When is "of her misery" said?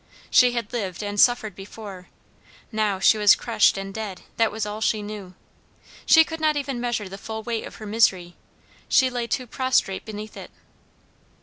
7.67-8.35